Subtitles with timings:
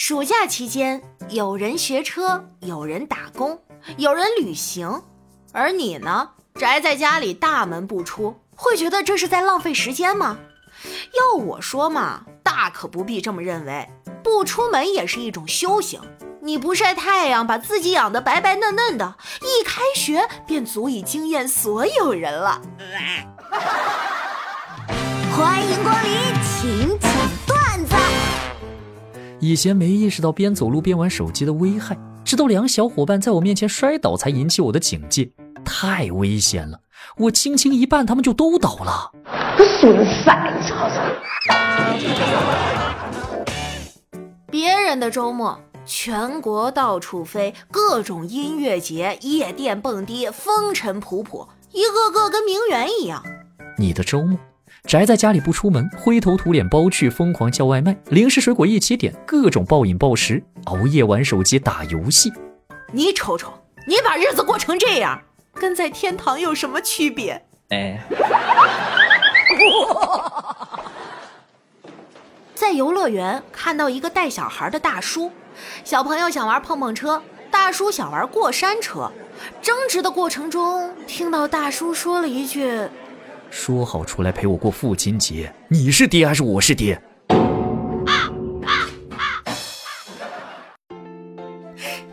[0.00, 3.60] 暑假期间，有人学车，有人打工，
[3.96, 5.02] 有人旅行，
[5.52, 10.38] 而你呢，宅在家里大门不出，会觉得这是在浪费时间吗？
[11.18, 13.90] 要我说嘛，大可不必这么认为，
[14.22, 16.00] 不出门也是一种修行。
[16.42, 22.62] 你不晒太阳，把自己养得白白嫩嫩的，一开学便足以惊艳所有人了。
[25.36, 26.27] 欢迎光临，
[29.48, 35.32] 以前没意识到边走路边玩手机的危害，直到两小伙伴在我面前摔倒，才引起我的警戒。
[35.64, 36.78] 太危险了！
[37.16, 39.10] 我轻轻一绊，他们就都倒了。
[39.80, 41.00] 损色，你瞅瞅。
[44.50, 53.24] 别人的周末，全国到处飞，各种音乐节、夜店蹦迪，风尘仆仆，一个个跟名媛一样。
[53.78, 54.38] 你的周末？
[54.84, 62.32] 宅在家里不出门，灰头土脸包去，疯狂叫外卖，零食水果一起点，各种暴饮暴食，熬夜玩手机打游戏。
[62.92, 63.52] 你瞅瞅，
[63.86, 65.20] 你把日子过成这样，
[65.52, 67.44] 跟在天堂有什么区别？
[67.68, 68.00] 哎，
[72.54, 75.30] 在游乐园看到一个带小孩的大叔，
[75.84, 79.12] 小朋友想玩碰碰车，大叔想玩过山车，
[79.60, 82.88] 争执的过程中，听到大叔说了一句。
[83.50, 87.00] 说好出来陪我过父亲节，你是爹还是我是爹？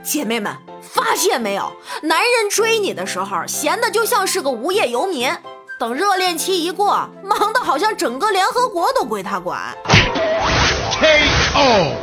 [0.02, 1.72] 姐妹们，发现没有？
[2.04, 5.30] 男人追你的时候，闲的就像是个无业游民；
[5.80, 9.76] 等热恋期一过，忙的好像整个联合国都归他管。
[10.92, 11.96] K.O.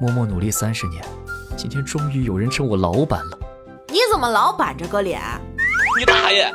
[0.00, 1.04] 默默努力三十年，
[1.56, 3.38] 今天终于有人称我老板了。
[4.14, 5.20] 你怎么老板着个脸？
[5.98, 6.48] 你大爷！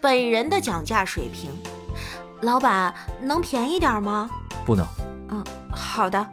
[0.00, 1.50] 本人的讲价水平，
[2.42, 4.30] 老板能便宜点吗？
[4.64, 4.86] 不能。
[5.30, 6.24] 嗯，好的。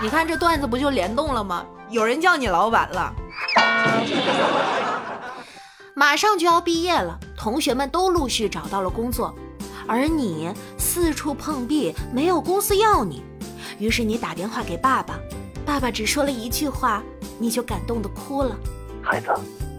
[0.00, 1.66] 你看这段子不就联动了吗？
[1.90, 3.12] 有人叫你老板了。
[5.96, 9.34] 马上就要毕业了，同学们都陆续找到了工作，
[9.88, 13.24] 而你四处碰壁，没有公司要你。
[13.84, 15.20] 于是你打电话给爸爸，
[15.66, 17.02] 爸爸只说了一句话，
[17.38, 18.56] 你就感动的哭了。
[19.02, 19.28] 孩子，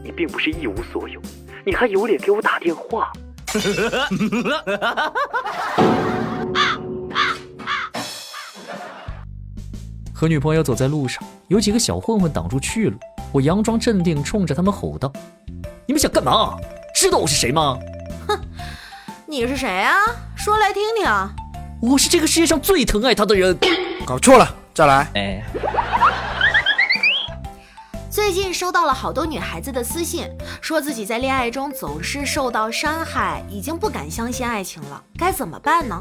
[0.03, 1.19] 你并不是一无所有，
[1.65, 3.11] 你还有脸给我打电话？
[10.13, 12.99] 和女朋友走在路上，有几个小混混挡住去路，
[13.31, 15.11] 我佯装镇定，冲着他们吼道
[15.87, 16.55] ：“你们想干嘛？
[16.93, 17.75] 知道我是谁吗
[18.29, 18.39] ？”“哼，
[19.25, 19.95] 你是谁啊？
[20.35, 21.07] 说来听听。
[21.81, 23.57] ”“我是这个世界上最疼爱他的人。”
[24.05, 25.09] 搞错了，再来。
[25.15, 25.43] 哎，
[28.11, 30.29] 最近收到了好多女孩子的私信，
[30.61, 35.99] 说自己在恋爱中总是受到伤害，已经不敢相信爱情了，该怎么办呢？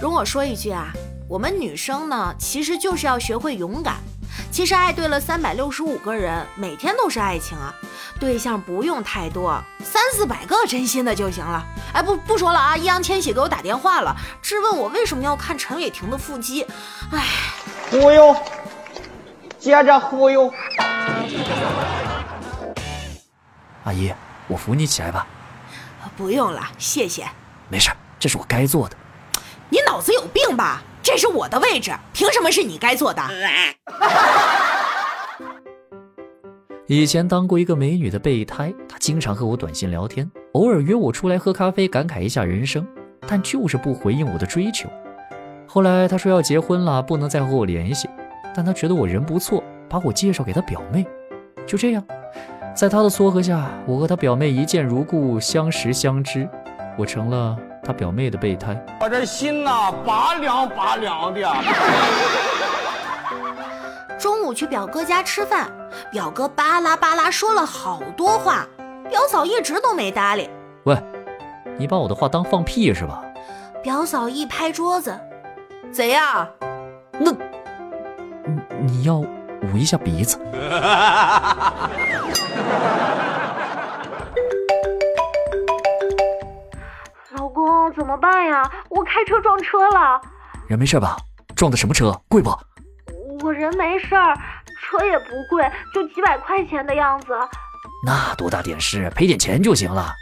[0.00, 0.92] 容我说一句啊，
[1.28, 3.98] 我们女生呢，其实就是要学会勇敢。
[4.52, 7.72] 其实爱对了三百六十五个人，每天都是爱情啊。
[8.20, 11.64] 对象不用太多，三四百个真心的就行了。
[11.94, 12.76] 哎，不不说了啊！
[12.76, 16.66] 易烊千玺给我打电话了，质问我为什么要看陈伟霆的腹肌。
[17.12, 17.26] 哎，
[17.90, 18.36] 忽悠，
[19.58, 20.52] 接着忽悠。
[23.84, 24.12] 阿姨，
[24.48, 25.26] 我扶你起来吧。
[26.14, 27.26] 不用了，谢谢。
[27.70, 28.96] 没事，这是我该做的。
[29.70, 30.82] 你脑子有病吧？
[31.02, 33.22] 这是我的位置，凭什么是你该坐的？
[36.86, 42.86] 以前当过一个美女的备胎，她经常和我短信聊天，偶尔约我出来喝咖啡，感慨一下人生，
[43.26, 44.88] 但就是不回应我的追求。
[45.66, 48.08] 后来她说要结婚了，不能再和我联系，
[48.54, 51.04] 但她觉得我人不错，把我介绍给她表妹。
[51.66, 52.04] 就这样，
[52.74, 56.48] 在她的撮合下，我和她表妹一见如故，相识相知，
[56.96, 57.56] 我成了。
[57.84, 61.40] 他表妹的备胎，我这心呐拔凉拔凉的。
[64.16, 65.68] 中午去表哥家吃饭，
[66.12, 68.64] 表哥巴拉巴拉说了好多话，
[69.10, 70.48] 表嫂一直都没搭理。
[70.84, 70.96] 喂，
[71.76, 73.20] 你把我的话当放屁是吧？
[73.82, 75.18] 表嫂一拍桌子，
[75.92, 76.46] 怎样？
[77.18, 77.32] 那，
[78.78, 80.38] 你要捂一下鼻子。
[88.02, 88.68] 怎么办呀？
[88.88, 90.20] 我开车撞车了，
[90.66, 91.16] 人没事吧？
[91.54, 92.20] 撞的什么车？
[92.26, 92.50] 贵不？
[93.44, 94.36] 我人没事儿，
[94.80, 97.28] 车也不贵，就几百块钱的样子。
[98.04, 99.08] 那多大点事？
[99.14, 100.12] 赔点钱就行了。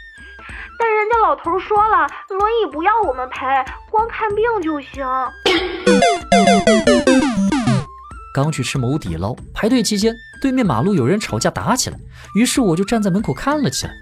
[0.77, 3.47] 但人家老头说了，轮椅不要我们赔，
[3.89, 5.03] 光看病就行。
[8.31, 11.97] 刚去吃某底捞，排队期间，对面马路有人吵架打起来，
[12.35, 13.93] 于是我就站在门口看了起来。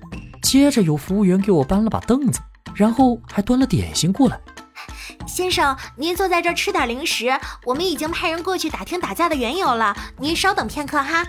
[0.41, 2.41] 接着有服务员给我搬了把凳子，
[2.79, 4.39] 然后还端了点心过来。
[5.27, 11.25] 先生，您坐在这儿吃点零食，我们已经派人过去打听打架的缘由了，您稍等片刻哈。